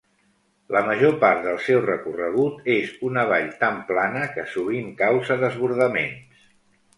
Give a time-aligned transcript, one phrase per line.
[0.75, 6.49] La major part del seu recorregut és una vall tan plana que sovint causa desbordaments.